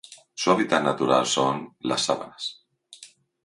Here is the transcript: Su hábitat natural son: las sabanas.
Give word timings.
Su 0.33 0.49
hábitat 0.49 0.83
natural 0.83 1.27
son: 1.27 1.75
las 1.81 2.01
sabanas. 2.01 2.65